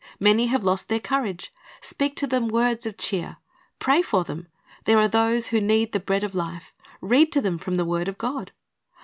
Many 0.19 0.47
have 0.47 0.63
lost 0.63 0.89
their 0.89 0.99
courage. 0.99 1.53
Speak 1.79 2.15
to 2.15 2.25
them 2.25 2.47
words 2.47 2.87
of 2.87 2.97
cheer. 2.97 3.37
Pray 3.77 4.01
for 4.01 4.23
them. 4.23 4.47
There 4.85 4.97
are 4.97 5.07
those 5.07 5.49
who 5.49 5.61
need 5.61 5.91
the 5.91 5.99
bread 5.99 6.23
of 6.23 6.33
life. 6.33 6.73
Read 7.01 7.31
to 7.33 7.39
them 7.39 7.59
from 7.59 7.75
the 7.75 7.85
word 7.85 8.07
of 8.07 8.17
God. 8.17 8.51